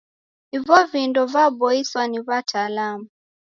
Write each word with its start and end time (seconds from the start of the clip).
Ivi 0.55 0.77
vindo 0.91 1.21
vaboiswa 1.33 2.01
ni 2.09 2.19
w'ataalamu. 2.25 3.05